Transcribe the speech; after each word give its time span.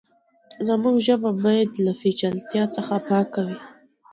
زموږ 0.67 0.95
ژبه 1.05 1.31
بايد 1.43 1.71
له 1.85 1.91
پېچلتيا 1.99 2.63
څخه 2.75 2.95
پاکه 3.07 3.41
وي. 3.47 3.59